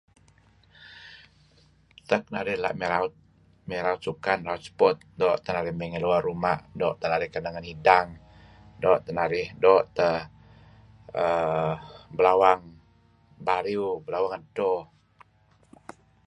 [2.09, 2.57] Tak narih
[2.91, 3.13] raut
[3.67, 7.31] may raut sukan raut sport doo' th narih may ngi luar ruma' doo' teh arih
[7.33, 8.07] kaneh ngen idang,
[8.81, 10.19] doo' teh narih doo' teh
[11.23, 11.73] uhm
[12.17, 12.61] belawang
[13.47, 14.85] bariew, belawang edto koh.